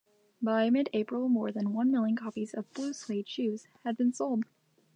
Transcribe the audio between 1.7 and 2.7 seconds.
one million copies